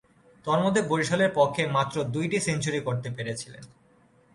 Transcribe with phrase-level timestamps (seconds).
[0.45, 3.63] তন্মধ্যে, বরিশালের পক্ষে মাত্র দুইটি সেঞ্চুরি করতে পেরেছিলেন।